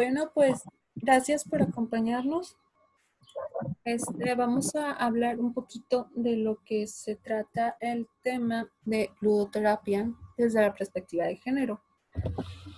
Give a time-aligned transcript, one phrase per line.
[0.00, 0.62] Bueno, pues
[0.94, 2.56] gracias por acompañarnos.
[3.84, 10.10] Este, vamos a hablar un poquito de lo que se trata el tema de ludoterapia
[10.38, 11.82] desde la perspectiva de género.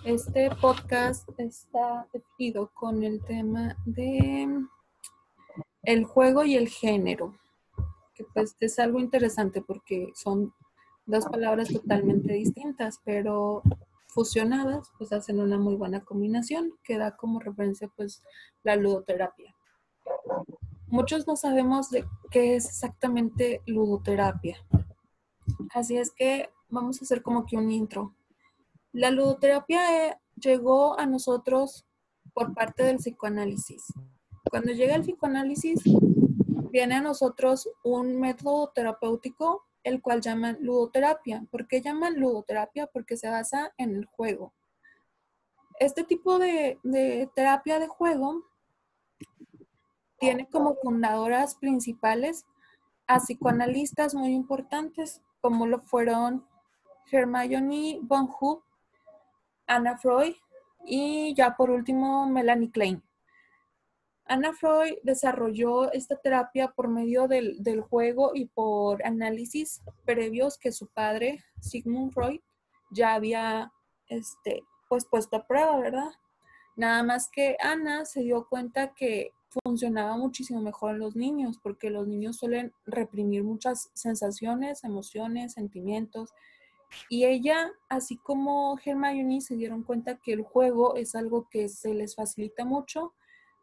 [0.03, 4.49] Este podcast está definido con el tema de
[5.83, 7.39] el juego y el género,
[8.15, 10.53] que pues es algo interesante porque son
[11.05, 13.63] dos palabras totalmente distintas, pero
[14.13, 18.21] fusionadas pues hacen una muy buena combinación que da como referencia pues
[18.63, 19.55] la ludoterapia.
[20.87, 24.57] Muchos no sabemos de qué es exactamente ludoterapia.
[25.73, 28.15] Así es que vamos a hacer como que un intro.
[28.91, 31.85] La ludoterapia eh, llegó a nosotros
[32.33, 33.85] por parte del psicoanálisis.
[34.49, 35.81] Cuando llega el psicoanálisis,
[36.71, 41.45] viene a nosotros un método terapéutico, el cual llaman ludoterapia.
[41.51, 42.87] ¿Por qué llaman ludoterapia?
[42.87, 44.53] Porque se basa en el juego.
[45.79, 46.79] Este tipo de,
[47.35, 48.43] terapia de juego
[50.19, 52.45] tiene como fundadoras principales
[53.07, 56.45] a psicoanalistas muy importantes, como lo fueron
[57.11, 58.63] Hermione von Hoop,
[59.67, 60.35] Anna Freud
[60.85, 63.03] y ya por último Melanie Klein.
[64.25, 70.87] Anna Freud desarrolló esta terapia por medio del, juego y por análisis previos que su
[70.87, 72.39] padre, Sigmund Freud,
[72.91, 73.71] ya había
[74.07, 76.11] este, pues, puesto a prueba, ¿verdad?
[76.75, 79.31] Nada más que Ana se dio cuenta que
[79.63, 86.33] funcionaba muchísimo mejor en los niños, porque los niños suelen reprimir muchas sensaciones, emociones, sentimientos.
[87.09, 91.93] Y ella, así como Hermione, se dieron cuenta que el juego es algo que se
[91.93, 93.13] les facilita mucho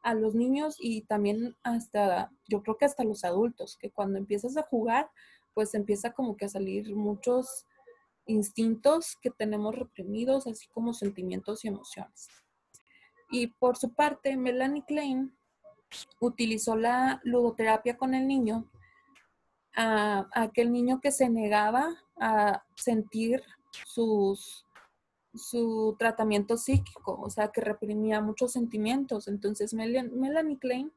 [0.02, 4.56] a los niños y también hasta, yo creo que hasta los adultos, que cuando empiezas
[4.56, 5.10] a jugar,
[5.54, 7.66] pues empieza como que a salir muchos
[8.26, 12.28] instintos que tenemos reprimidos, así como sentimientos y emociones.
[13.30, 15.36] Y por su parte, Melanie Klein
[16.20, 18.70] utilizó la ludoterapia con el niño,
[19.76, 23.42] a, aquel niño que se negaba a sentir
[23.86, 24.66] sus,
[25.34, 29.28] su tratamiento psíquico, o sea, que reprimía muchos sentimientos.
[29.28, 30.92] Entonces, Melanie Klein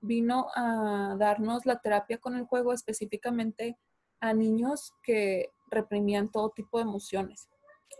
[0.00, 3.78] vino a darnos la terapia con el juego específicamente
[4.20, 7.48] a niños que reprimían todo tipo de emociones.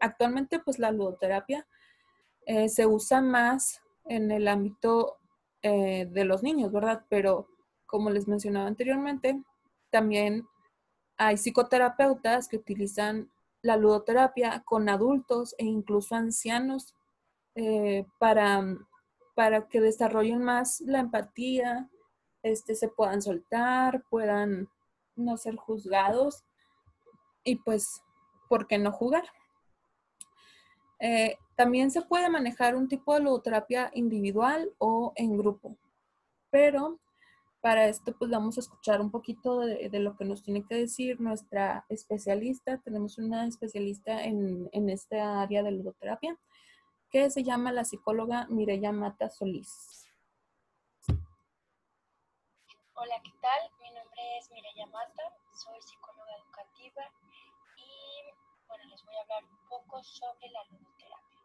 [0.01, 1.67] Actualmente, pues la ludoterapia
[2.47, 5.19] eh, se usa más en el ámbito
[5.63, 7.05] eh, de los niños, ¿verdad?
[7.09, 7.49] Pero
[7.87, 9.43] como les mencionaba anteriormente,
[9.91, 10.47] también
[11.17, 13.31] hay psicoterapeutas que utilizan
[13.63, 16.95] la ludoterapia con adultos e incluso ancianos
[17.55, 18.63] eh, para,
[19.35, 21.91] para que desarrollen más la empatía,
[22.43, 24.69] este, se puedan soltar, puedan
[25.17, 26.45] no ser juzgados
[27.45, 28.03] y pues,
[28.49, 29.25] ¿por qué no jugar?
[30.99, 35.77] Eh, también se puede manejar un tipo de ludoterapia individual o en grupo,
[36.51, 36.99] pero
[37.61, 41.21] para esto pues vamos a escuchar un poquito de, lo que nos tiene que decir
[41.21, 42.79] nuestra especialista.
[42.79, 46.37] Tenemos una especialista en, esta área de ludoterapia
[47.11, 50.07] que se llama la psicóloga Mireya Mata Solís.
[52.95, 53.61] Hola, ¿qué tal?
[53.83, 55.23] Mi nombre es Mireya Mata,
[55.53, 57.03] soy psicóloga educativa
[57.77, 61.41] y bueno, les voy a hablar un poco sobre la ludoterapia.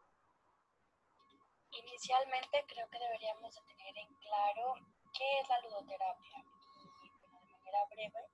[1.72, 6.44] Inicialmente creo que deberíamos de tener en claro qué es la ludoterapia.
[7.03, 8.28] Y bueno, de manera breve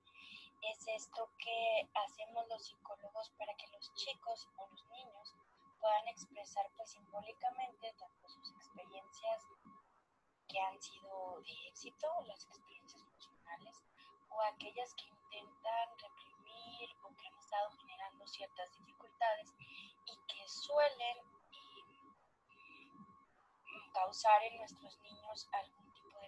[0.62, 5.36] es esto que hacemos los psicólogos para que los chicos o los niños
[5.80, 9.44] puedan expresar pues simbólicamente tanto sus experiencias
[10.48, 13.82] que han sido de éxito, las experiencias emocionales,
[14.30, 19.54] o aquellas que intentan reprimir o que han estado generando ciertas dificultades
[20.06, 21.18] y que suelen
[23.94, 25.81] causar en nuestros niños algún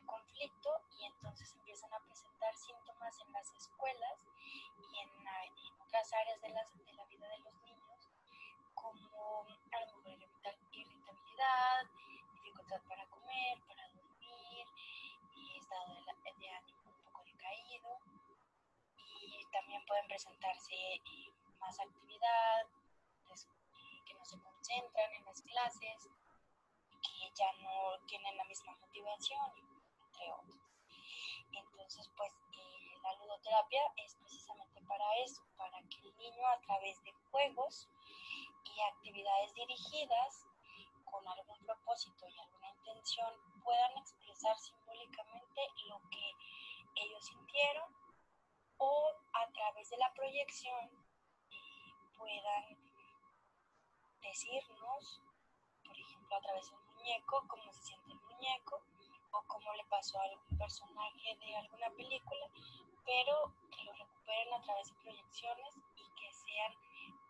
[0.05, 4.19] conflicto y entonces empiezan a presentar síntomas en las escuelas
[4.91, 5.09] y en,
[5.81, 8.09] otras áreas de, de, la vida de los niños,
[8.73, 9.45] como
[10.71, 11.85] irritabilidad,
[12.33, 14.67] dificultad para comer, para dormir,
[15.35, 17.99] y estado de, de ánimo un poco decaído,
[18.97, 22.65] y también pueden presentarse eh, más actividad,
[24.05, 26.09] que no se concentran en las clases,
[27.01, 29.72] que ya no tienen la misma motivación.
[31.93, 36.99] Entonces, pues eh, la ludoterapia es precisamente para eso, para que el niño a través
[37.03, 37.87] de juegos
[38.65, 40.43] y actividades dirigidas
[41.05, 43.31] con algún propósito y alguna intención
[43.63, 46.33] puedan expresar simbólicamente lo que
[46.95, 47.95] ellos sintieron
[48.79, 50.89] o a través de la proyección
[51.51, 52.75] eh, puedan
[54.19, 55.21] decirnos
[55.85, 58.81] por ejemplo, a través de un muñeco, cómo se siente el muñeco
[59.33, 62.45] o cómo le pasó a algún personaje de alguna película,
[63.05, 66.71] pero que lo recuperen a través de proyecciones y que sean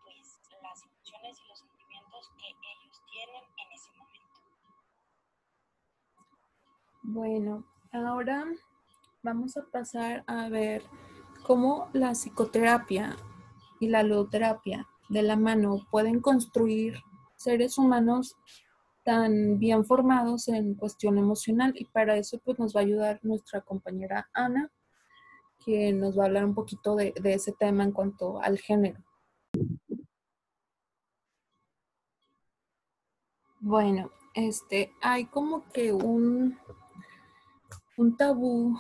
[0.04, 4.24] pues las emociones y los sentimientos que ellos tienen en ese momento.
[7.04, 8.46] Bueno, ahora
[9.24, 10.84] vamos a pasar a ver
[11.46, 13.18] cómo la psicoterapia
[13.80, 17.02] y la ludoterapia de la mano pueden construir
[17.36, 18.38] seres humanos
[19.04, 23.62] tan bien formados en cuestión emocional y para eso pues nos va a ayudar nuestra
[23.62, 24.72] compañera Ana
[25.66, 29.00] que nos va a hablar un poquito de, ese tema en cuanto al género.
[33.60, 36.58] Bueno, este, hay como que un,
[37.98, 38.78] un tabú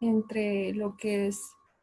[0.00, 1.40] entre lo que es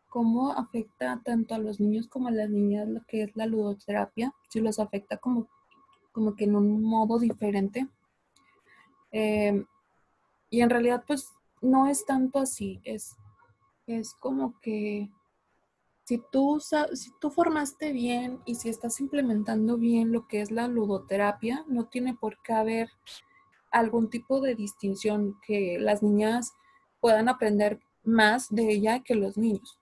[0.08, 4.34] cómo afecta tanto a los niños como a las niñas lo que es la ludoterapia,
[4.50, 5.50] si los afecta como,
[6.18, 7.88] como que en un modo diferente.
[9.12, 9.64] Eh,
[10.50, 11.32] y en realidad pues
[11.62, 13.16] no es tanto así, es,
[13.86, 15.12] es como que
[16.06, 20.68] si tú, si tú formaste bien y si estás implementando bien lo que es la
[20.68, 22.90] ludoterapia, no tiene por qué haber
[23.70, 26.52] algún tipo de distinción que las niñas
[27.00, 29.78] puedan aprender más de ella que los niños.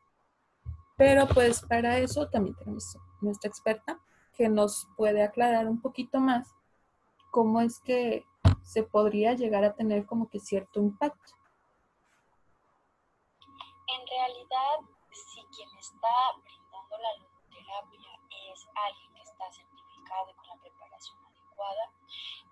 [0.98, 4.02] Pero pues para eso también tenemos nuestra experta
[4.36, 6.54] que nos puede aclarar un poquito más
[7.32, 8.26] cómo es que
[8.64, 11.34] se podría llegar a tener como que cierto impacto.
[13.88, 14.80] En realidad,
[15.12, 18.20] si quien está brindando la ludoterapia
[18.52, 21.92] es alguien que está certificado y con la preparación adecuada,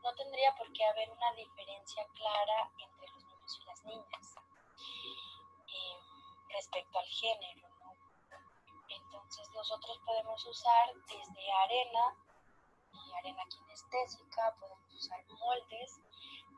[0.03, 4.35] no tendría por qué haber una diferencia clara entre los niños y las niñas
[5.67, 5.97] eh,
[6.49, 7.72] respecto al género.
[9.13, 12.17] Entonces nosotros podemos usar desde arena
[12.93, 16.01] y arena kinestésica, podemos usar moldes,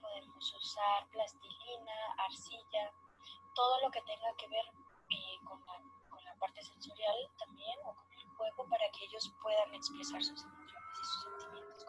[0.01, 2.93] podemos usar plastilina, arcilla,
[3.55, 4.65] todo lo que tenga que ver
[5.09, 9.33] eh, con, la, con la parte sensorial también o con el juego para que ellos
[9.41, 11.85] puedan expresar sus emociones y sus sentimientos.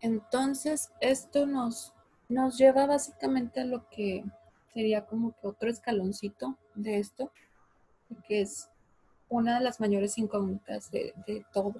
[0.00, 1.92] Entonces, esto nos,
[2.30, 4.24] nos lleva básicamente a lo que
[4.72, 7.30] sería como que otro escaloncito de esto,
[8.26, 8.68] que es
[9.28, 11.14] una de las mayores incógnitas de,
[11.52, 11.74] todo.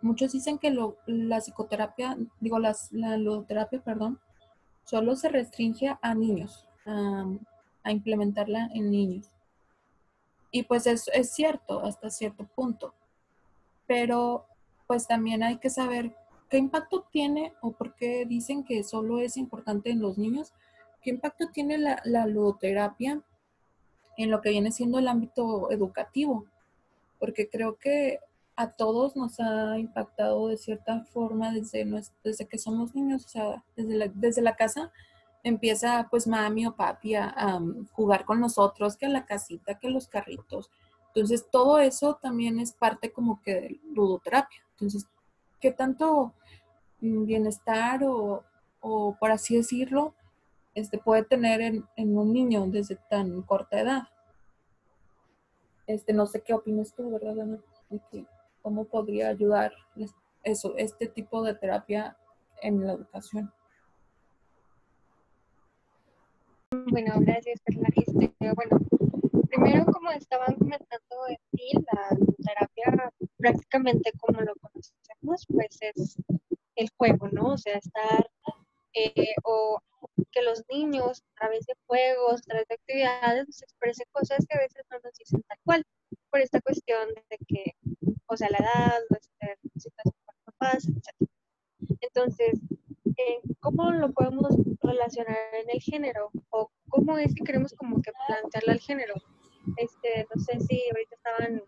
[0.00, 0.70] Muchos dicen que
[1.06, 4.20] la psicoterapia, digo, la ludoterapia, perdón,
[4.84, 9.30] solo se restringe a niños, a, implementarla en niños.
[10.50, 12.94] Y pues es, es cierto hasta cierto punto,
[13.86, 14.46] pero
[14.86, 16.14] pues también hay que saber
[16.48, 20.54] qué impacto tiene o por qué dicen que solo es importante en los niños
[21.04, 23.20] ¿Qué impacto tiene la, la ludoterapia
[24.16, 26.46] en lo que viene siendo el ámbito educativo?
[27.18, 28.20] Porque creo que
[28.56, 31.84] a todos nos ha impactado de cierta forma desde,
[32.22, 34.92] desde que somos niños, o sea, desde la, desde la casa
[35.42, 37.60] empieza pues mami o papi a,
[37.92, 40.70] jugar con nosotros, que la casita, que los carritos.
[41.08, 44.60] Entonces todo eso también es parte como que de ludoterapia.
[44.72, 45.06] Entonces,
[45.60, 46.32] ¿qué tanto
[47.00, 48.42] mm, bienestar o,
[48.80, 50.14] o por así decirlo,
[50.74, 54.02] este, puede tener en, un niño desde tan corta edad.
[55.86, 57.58] Este, no sé qué opinas tú, ¿verdad, Ana?
[58.62, 59.72] ¿Cómo podría ayudar
[60.42, 62.16] eso, este tipo de terapia
[62.62, 63.52] en la educación?
[66.70, 67.88] Bueno, gracias, Perla.
[67.94, 68.78] Este, bueno,
[69.48, 76.16] primero, como estaban comentando en sí, la terapia prácticamente como lo conocemos, pues es
[76.76, 77.52] el juego, ¿no?
[77.52, 78.26] O sea, estar
[78.94, 79.80] eh, o
[80.30, 84.56] que los niños a través de juegos, a través de actividades, nos expresen cosas que
[84.56, 85.84] a veces no nos dicen tal cual,
[86.30, 87.76] por esta cuestión de que,
[88.26, 91.28] o sea, la edad, nuestra situación con papás, etc.
[92.00, 92.60] Entonces,
[93.16, 96.30] eh, ¿cómo lo podemos relacionar en el género?
[96.50, 99.14] ¿O cómo es que queremos como que plantearle al género?
[99.76, 101.62] Este, no sé si ahorita estaban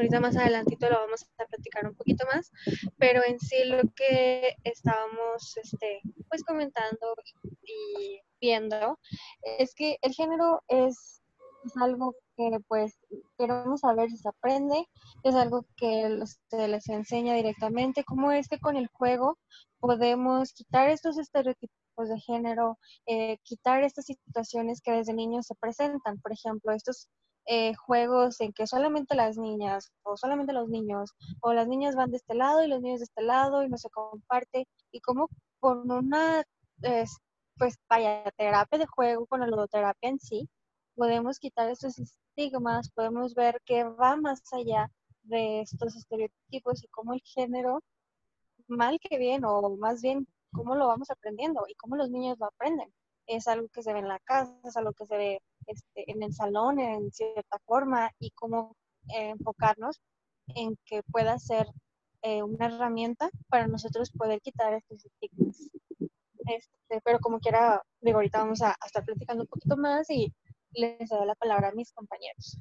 [0.00, 2.50] ahorita más adelantito lo vamos a platicar un poquito más,
[2.98, 7.14] pero en sí lo que estábamos este, pues comentando
[7.62, 8.98] y viendo
[9.58, 11.18] es que el género es,
[11.78, 12.98] algo que pues
[13.36, 14.88] queremos saber si se aprende,
[15.24, 19.36] es algo que se les enseña directamente, como es que con el juego
[19.78, 26.18] podemos quitar estos estereotipos de género, eh, quitar estas situaciones que desde niños se presentan,
[26.22, 27.10] por ejemplo, estos
[27.46, 32.10] eh, juegos en que solamente las niñas o solamente los niños o las niñas van
[32.10, 35.28] de este lado y los niños de este lado y no se comparte y como
[35.58, 36.42] con una
[37.58, 40.48] pues vaya terapia de juego con la ludoterapia en sí
[40.94, 44.90] podemos quitar esos estigmas podemos ver que va más allá
[45.22, 47.82] de estos estereotipos y cómo el género,
[48.68, 52.46] mal que bien, o más bien cómo lo vamos aprendiendo y cómo los niños lo
[52.46, 52.92] aprenden.
[53.26, 56.22] Es algo que se ve en la casa, es algo que se ve este, en
[56.22, 58.76] el salón en cierta forma y cómo
[59.08, 60.00] eh, enfocarnos
[60.48, 61.66] en que pueda ser
[62.22, 65.70] eh, una herramienta para nosotros poder quitar estos estigmas.
[66.46, 70.32] Este, pero como quiera, digo, ahorita vamos a, a estar platicando un poquito más y
[70.72, 72.58] les doy la palabra a mis compañeros.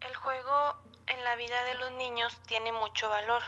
[0.00, 3.42] El juego en la vida de los niños tiene mucho valor.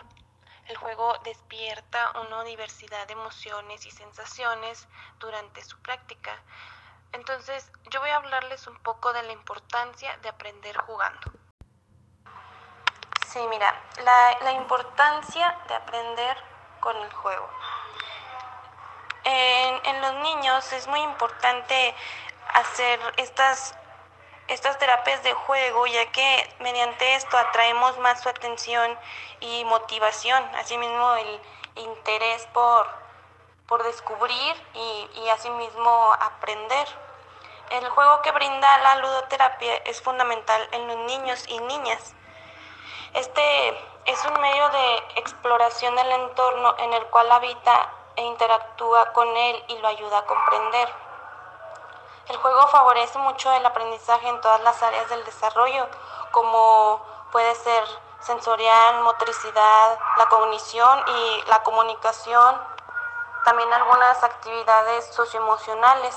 [0.69, 4.88] El juego despierta una diversidad de emociones y sensaciones
[5.21, 6.43] durante su práctica.
[7.16, 11.32] Entonces, yo voy a hablarles un poco de la importancia de aprender jugando.
[13.26, 13.75] Sí, mira,
[14.42, 16.37] la, importancia de aprender
[16.80, 17.49] con el juego.
[19.25, 21.94] En, en, los niños es muy importante
[22.52, 23.75] hacer estas,
[24.49, 28.96] estas terapias de juego, ya que mediante esto atraemos más su atención
[29.40, 31.40] y motivación, asimismo el
[31.76, 32.87] interés por,
[33.66, 37.05] por descubrir y, y asimismo aprender.
[37.70, 42.14] El juego que brinda la ludoterapia es fundamental en los niños y niñas.
[43.12, 43.68] Este
[44.04, 49.64] es un medio de exploración del entorno en el cual habita e interactúa con él
[49.68, 50.88] y lo ayuda a comprender.
[52.28, 55.88] El juego favorece mucho el aprendizaje en todas las áreas del desarrollo,
[56.30, 57.85] como puede ser
[58.20, 62.61] sensorial, motricidad, la cognición y la comunicación,
[63.44, 66.16] también algunas actividades socioemocionales.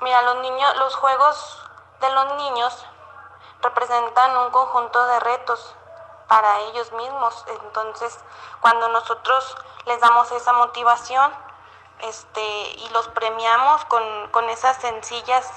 [0.00, 1.62] Mira, los niños, los juegos
[2.00, 2.86] de los niños
[3.62, 5.74] representan un conjunto de retos
[6.28, 7.44] para ellos mismos.
[7.48, 8.18] Entonces,
[8.60, 11.32] cuando nosotros les damos esa motivación
[12.00, 15.50] este, y los premiamos con, con esas sencillas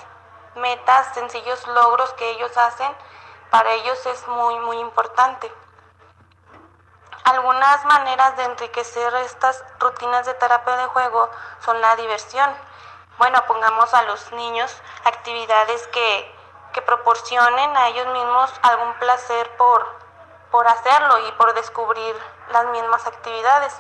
[0.56, 2.94] metas, sencillos logros que ellos hacen,
[3.50, 5.52] para ellos es muy, muy importante.
[7.24, 11.30] Algunas maneras de enriquecer estas rutinas de terapia de juego
[11.64, 12.54] son la diversión.
[13.18, 16.32] Bueno, pongamos a los niños actividades que,
[16.86, 19.86] proporcionen a ellos mismos algún placer por,
[20.52, 22.16] por hacerlo y por descubrir
[22.52, 23.80] las mismas actividades.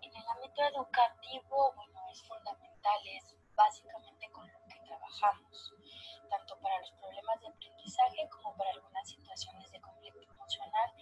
[0.00, 5.74] En el ámbito educativo, bueno, es fundamental, es básicamente con lo que trabajamos,
[6.30, 10.92] tanto para los problemas de aprendizaje como para algunas situaciones de conflicto emocional.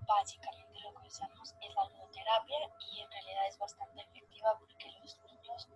[0.00, 0.67] Básicamente
[1.08, 5.68] usamos es la ludoterapia y en realidad es bastante efectiva porque los niños,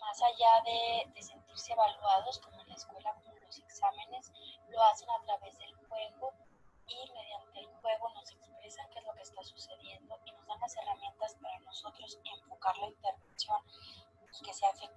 [0.00, 4.32] más allá de, de sentirse evaluados como en la escuela, como los exámenes,
[4.68, 6.32] lo hacen a través del juego
[6.86, 10.60] y mediante el juego nos expresan qué es lo que está sucediendo y nos dan
[10.60, 13.60] las herramientas para nosotros enfocar la intervención
[14.32, 14.95] y que sea efectiva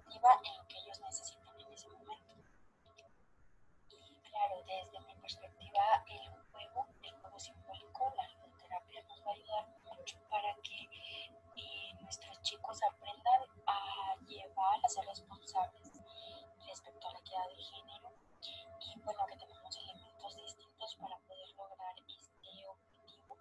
[19.10, 23.38] bueno, que tenemos elementos distintos para poder lograr este objetivo,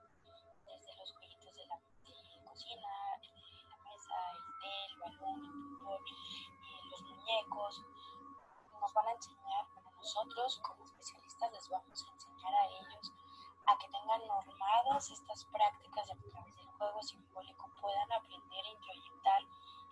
[0.65, 2.89] desde los jueguitos de la de cocina,
[3.21, 7.85] de la mesa, el el balón, el fútbol, eh, los muñecos.
[8.81, 13.13] Nos van a enseñar, bueno, nosotros como especialistas les vamos a enseñar a ellos
[13.67, 18.73] a que tengan normadas estas prácticas y a través del juego simbólico puedan aprender a
[18.73, 19.43] introyectar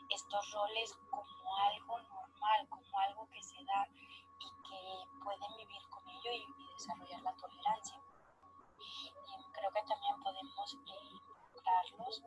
[0.08, 3.86] estos roles como algo normal, como algo que se da
[5.26, 7.98] pueden vivir con ello y, y desarrollar la tolerancia.
[8.78, 9.10] Y
[9.52, 12.22] creo que también podemos eh, involucrarlos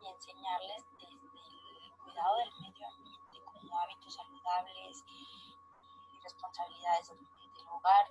[0.00, 7.68] y enseñarles desde el cuidado del medio ambiente como hábitos saludables y responsabilidades del, del
[7.68, 8.06] hogar.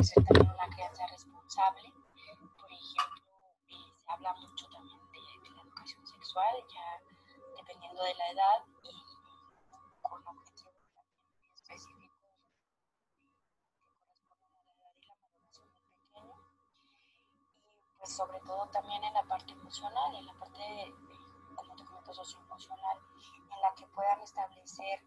[0.00, 1.92] Y ser también una crianza responsable.
[2.58, 3.38] Por ejemplo,
[3.68, 6.86] eh, se habla mucho también de, de la educación sexual, ya
[7.56, 8.90] dependiendo de la edad y
[10.02, 10.74] con objetivos
[11.54, 12.10] específicos
[13.78, 16.34] que corresponden a la edad y la maduración del pequeño.
[17.86, 20.94] Y pues sobre todo también en la parte emocional, en la parte, de,
[21.54, 22.98] como te comento, socioemocional,
[23.52, 25.00] en la que puedan establecer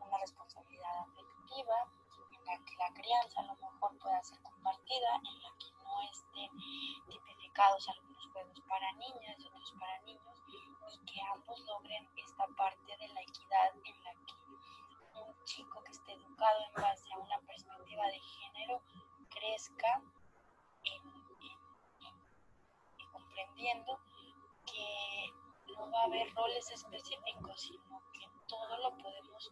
[0.00, 1.86] una responsabilidad afectiva,
[2.32, 6.00] en la que la crianza a lo mejor pueda ser compartida, en la que no
[6.10, 6.50] estén
[7.08, 12.96] tipificados algunos juegos para niñas y otros para niños, y que ambos logren esta parte
[12.96, 14.34] de la equidad en la que
[15.20, 18.80] un chico que esté educado en base a una perspectiva de género
[19.28, 20.00] crezca
[20.84, 21.17] en,
[23.40, 23.84] en,
[24.66, 25.32] que
[25.74, 29.50] no va a haber roles específicos, sino que todo lo podemos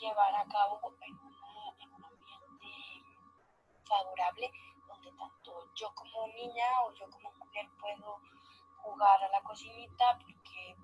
[0.00, 1.46] llevar a cabo en una
[3.86, 4.50] favorable
[4.88, 8.20] donde tanto yo como niña o yo como mujer puedo
[8.82, 10.76] jugar a la cocinita porque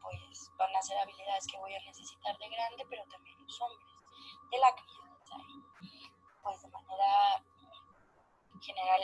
[0.00, 3.88] pues van a ser habilidades que voy a necesitar de grande, pero también los hombres
[4.50, 6.10] de la crianza y
[6.42, 7.44] pues de manera
[8.60, 9.00] general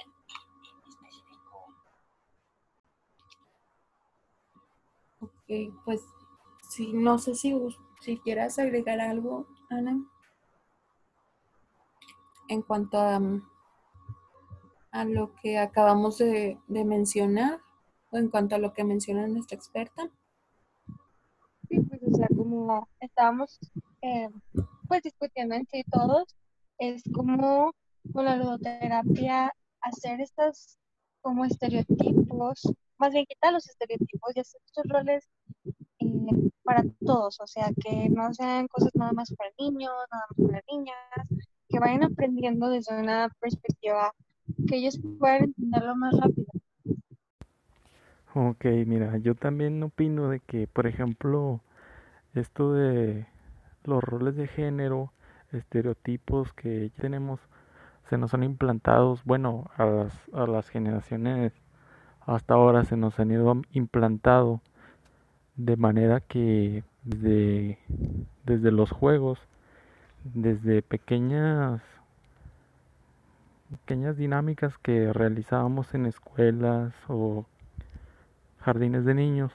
[0.62, 1.66] y específico.
[5.48, 6.02] Ok, pues
[6.68, 7.54] sí, no sé si,
[8.00, 10.04] si quieras agregar algo, Ana,
[12.48, 13.20] en cuanto a,
[14.90, 17.60] a lo que acabamos de, mencionar
[18.10, 20.10] o en cuanto a lo que menciona nuestra experta.
[21.68, 23.60] Sí, pues o sea, como estábamos
[24.02, 24.28] eh,
[24.88, 26.34] pues discutiendo en sí todos,
[26.78, 27.72] es como
[28.12, 30.78] con la ludoterapia hacer estas
[31.22, 32.62] como estereotipos,
[32.98, 35.28] más bien quitar los estereotipos y hacer estos roles
[36.00, 40.48] eh, para todos, o sea, que no sean cosas nada más para niños, nada más
[40.48, 44.12] para niñas, que vayan aprendiendo desde una perspectiva
[44.68, 46.46] que ellos puedan entenderlo más rápido.
[48.34, 51.60] Ok, mira, yo también opino de que, por ejemplo,
[52.34, 53.26] esto de
[53.84, 55.12] los roles de género,
[55.52, 57.40] estereotipos que tenemos,
[58.10, 61.52] se nos han implantado, bueno, a las, a las generaciones
[62.26, 64.60] hasta ahora se nos han ido implantado
[65.54, 67.78] de manera que desde,
[68.44, 69.38] desde los juegos,
[70.24, 71.82] desde pequeñas
[73.70, 77.46] pequeñas dinámicas que realizábamos en escuelas o
[78.60, 79.52] jardines de niños,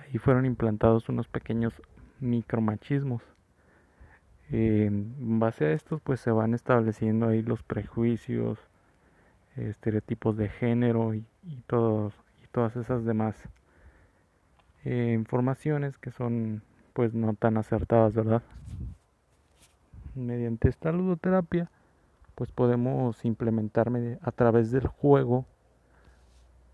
[0.00, 1.74] ahí fueron implantados unos pequeños
[2.20, 3.22] micromachismos.
[4.50, 8.58] En base a estos pues se van estableciendo ahí los prejuicios,
[9.56, 11.24] estereotipos de género y,
[11.66, 13.36] todos, y todas esas demás
[14.84, 16.62] eh, informaciones que son
[16.92, 18.42] pues no tan acertadas, ¿verdad?
[20.14, 21.70] Mediante esta ludoterapia
[22.34, 25.46] pues podemos implementar a través del juego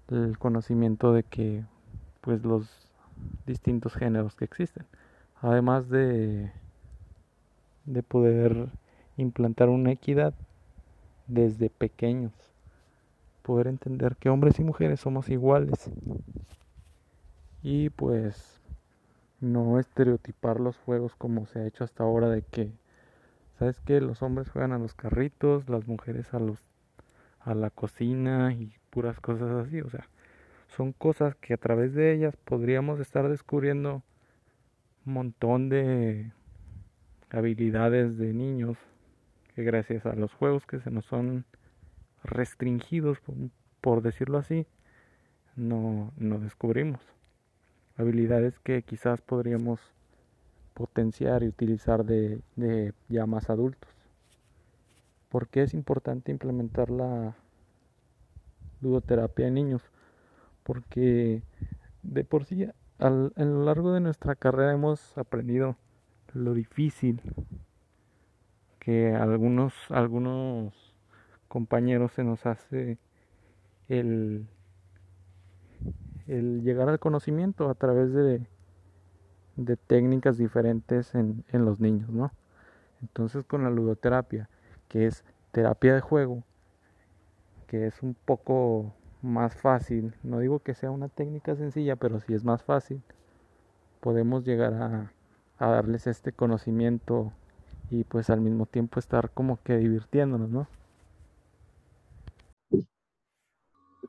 [0.09, 1.64] el conocimiento de que
[2.20, 2.88] pues los
[3.46, 4.85] distintos géneros que existen
[5.40, 6.51] además de
[7.85, 8.68] de poder
[9.16, 10.35] implantar una equidad
[11.27, 12.52] desde pequeños
[13.42, 15.90] poder entender que hombres y mujeres somos iguales.
[17.62, 18.61] Y pues
[19.40, 22.72] no estereotipar los juegos como se ha hecho hasta ahora de que
[23.59, 26.59] sabes que los hombres juegan a los carritos las mujeres a los
[27.40, 30.09] a la cocina y puras cosas así, o sea,
[30.68, 34.02] son cosas que a través de ellas podríamos estar descubriendo
[35.07, 36.31] un montón de
[37.31, 38.78] habilidades de niños
[39.55, 41.44] que gracias a los juegos que se nos son
[42.24, 43.18] restringidos,
[43.80, 44.66] por, decirlo así,
[45.56, 47.00] no, no descubrimos.
[47.96, 49.80] Habilidades que quizás podríamos
[50.74, 53.90] potenciar y utilizar de, de ya más adultos.
[55.28, 57.37] ¿Por qué es importante implementar la
[58.80, 59.82] ludoterapia en niños?
[60.62, 61.42] Porque
[62.02, 62.66] de por sí
[62.98, 65.76] a lo largo de nuestra carrera hemos aprendido
[66.35, 67.20] lo difícil
[68.78, 70.91] que algunos algunos
[71.53, 72.97] compañeros se nos hace
[73.91, 74.49] el,
[76.27, 78.47] el llegar al conocimiento a través de,
[79.57, 82.33] de técnicas diferentes en, en los niños, ¿no?
[83.03, 84.49] Entonces con la ludoterapia
[84.88, 86.43] que es terapia de juego,
[87.67, 92.33] que es un poco más fácil, no digo que sea una técnica sencilla, pero si
[92.33, 93.03] es más fácil,
[94.01, 95.12] podemos llegar a,
[95.59, 97.31] a darles este conocimiento
[97.91, 100.67] y pues al mismo tiempo estar como que divirtiéndonos, ¿no?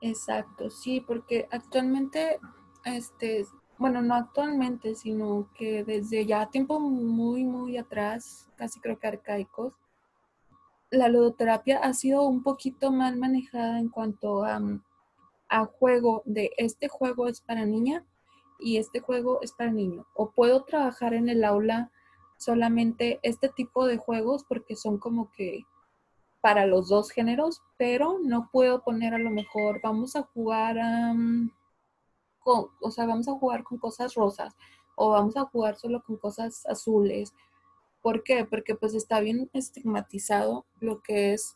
[0.03, 2.37] Exacto, sí, porque actualmente,
[2.83, 3.45] este,
[3.77, 9.73] bueno, no actualmente, sino que desde ya tiempo muy, muy atrás, casi creo que arcaicos,
[10.91, 14.61] la ludoterapia ha sido un poquito mal manejada en cuanto a,
[15.47, 18.05] a juego de este juego es para niña
[18.59, 20.05] y este juego es para niño.
[20.15, 21.91] O puedo trabajar en el aula
[22.37, 25.65] solamente este tipo de juegos porque son como que
[26.43, 30.75] para los dos géneros, pero no puedo poner a lo mejor, vamos a jugar,
[32.39, 34.53] con, o sea, vamos a jugar con cosas rosas
[34.95, 37.33] o vamos a jugar solo con cosas azules
[38.03, 38.45] ¿Por qué?
[38.45, 41.55] Porque pues está bien estigmatizado lo que es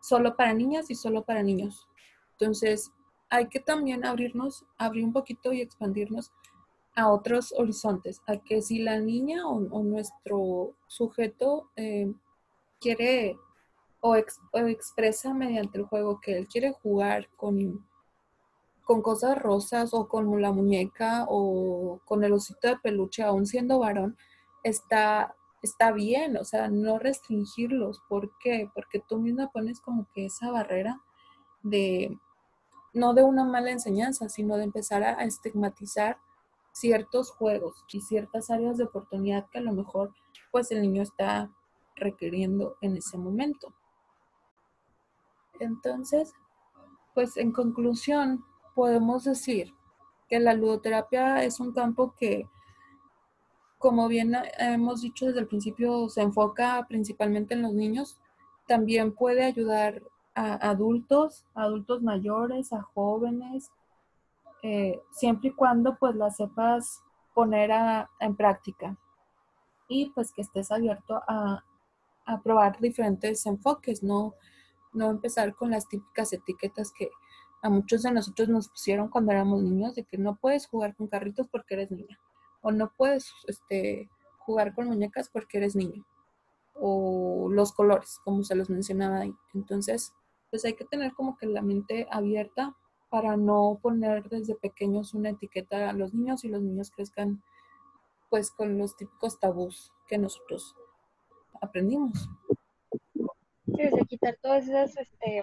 [0.00, 1.86] solo para niñas y solo para niños.
[2.32, 2.90] Entonces,
[3.28, 6.32] hay que también abrirnos, abrir un poquito y expandirnos
[6.96, 12.10] a otros horizontes, a que si la niña o, nuestro sujeto eh,
[12.80, 13.38] quiere
[14.00, 17.86] o, expresa mediante el juego que él quiere jugar con,
[18.84, 23.78] con cosas rosas o con la muñeca o con el osito de peluche, aún siendo
[23.78, 24.16] varón,
[24.62, 28.00] está está bien, o sea, no restringirlos.
[28.08, 28.70] ¿Por qué?
[28.74, 31.00] Porque tú misma pones como que esa barrera
[31.62, 32.18] de,
[32.92, 36.18] no de una mala enseñanza, sino de empezar a estigmatizar
[36.72, 40.14] ciertos juegos y ciertas áreas de oportunidad que a lo mejor
[40.50, 41.50] pues el niño está
[41.96, 43.74] requiriendo en ese momento.
[45.60, 46.32] Entonces,
[47.14, 48.44] pues en conclusión,
[48.74, 49.74] podemos decir
[50.28, 52.46] que la ludoterapia es un campo que,
[53.78, 58.18] como bien hemos dicho desde el principio, se enfoca principalmente en los niños.
[58.66, 60.02] También puede ayudar
[60.34, 63.70] a adultos, adultos mayores, a jóvenes,
[64.62, 67.02] eh, siempre y cuando pues la sepas
[67.34, 67.70] poner
[68.20, 68.96] en práctica
[69.88, 71.64] y pues que estés abierto a,
[72.26, 74.34] a probar diferentes enfoques, no,
[74.92, 77.10] no empezar con las típicas etiquetas que
[77.62, 81.08] a muchos de nosotros nos pusieron cuando éramos niños, de que no puedes jugar con
[81.08, 82.18] carritos porque eres niña,
[82.62, 86.06] o no puedes este, jugar con muñecas porque eres niño,
[86.74, 89.34] o los colores, como se los mencionaba ahí.
[89.54, 90.14] Entonces,
[90.50, 92.76] pues hay que tener como que la mente abierta
[93.10, 97.42] para no poner desde pequeños una etiqueta a los niños y los niños crezcan
[98.30, 100.76] pues con los típicos tabús que nosotros
[101.60, 102.30] aprendimos.
[103.84, 105.42] Desde quitar todas esas este,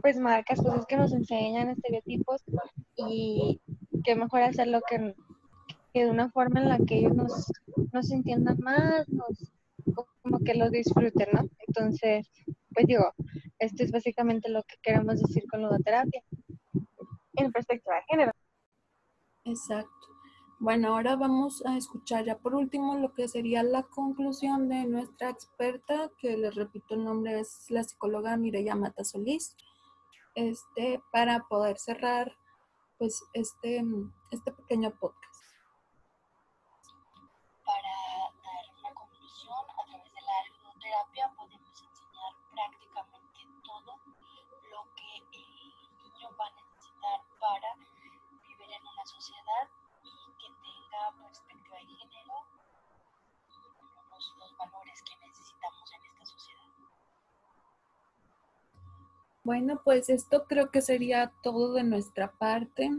[0.00, 2.42] pues marcas, cosas que nos enseñan, estereotipos
[2.96, 3.60] y
[4.04, 5.14] que mejor hacerlo que,
[5.94, 7.52] de una forma en la que ellos nos,
[7.92, 9.52] nos entiendan más, nos,
[10.22, 11.48] como que lo disfruten, ¿no?
[11.66, 12.28] Entonces,
[12.74, 13.12] pues digo,
[13.58, 16.22] esto es básicamente lo que queremos decir con ludoterapia
[17.34, 18.32] en perspectiva de género.
[19.44, 20.11] Exacto.
[20.62, 25.28] Bueno, ahora vamos a escuchar ya por último lo que sería la conclusión de nuestra
[25.28, 29.56] experta, que les repito el nombre es la psicóloga Mireya Mata Solís,
[30.36, 32.36] este, para poder cerrar
[32.96, 33.84] pues este,
[34.30, 35.31] este pequeño podcast.
[59.44, 62.90] Bueno, pues esto creo que sería todo de nuestra parte.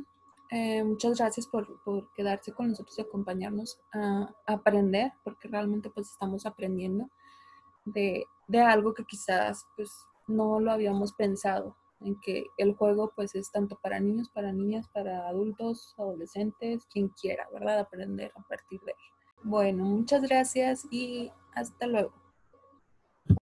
[0.51, 6.45] Eh, muchas gracias por, quedarse con nosotros y acompañarnos a, aprender, porque realmente pues estamos
[6.45, 7.09] aprendiendo
[7.85, 8.25] de,
[8.61, 9.89] algo que quizás pues
[10.27, 14.87] no lo habíamos pensado, en que el juego pues es tanto para niños, para niñas,
[14.89, 17.79] para adultos, adolescentes, quien quiera, ¿verdad?
[17.79, 18.97] Aprender a partir de él.
[19.43, 22.22] Bueno, muchas gracias y hasta luego.